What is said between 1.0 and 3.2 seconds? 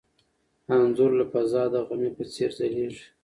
له فضا د غمي په څېر ځلېږي.